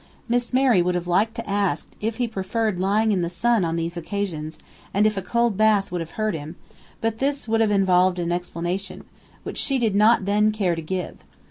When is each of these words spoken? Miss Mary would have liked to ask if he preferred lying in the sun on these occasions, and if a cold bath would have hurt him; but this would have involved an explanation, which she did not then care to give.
Miss 0.27 0.51
Mary 0.51 0.81
would 0.81 0.95
have 0.95 1.05
liked 1.07 1.35
to 1.35 1.47
ask 1.47 1.85
if 2.01 2.15
he 2.15 2.27
preferred 2.27 2.79
lying 2.79 3.11
in 3.11 3.21
the 3.21 3.29
sun 3.29 3.63
on 3.63 3.75
these 3.75 3.95
occasions, 3.95 4.57
and 4.95 5.05
if 5.05 5.15
a 5.15 5.21
cold 5.21 5.57
bath 5.57 5.91
would 5.91 6.01
have 6.01 6.09
hurt 6.17 6.33
him; 6.33 6.55
but 7.01 7.19
this 7.19 7.47
would 7.47 7.61
have 7.61 7.69
involved 7.69 8.17
an 8.17 8.31
explanation, 8.31 9.03
which 9.43 9.59
she 9.59 9.77
did 9.77 9.93
not 9.93 10.25
then 10.25 10.51
care 10.51 10.73
to 10.73 10.81
give. 10.81 11.17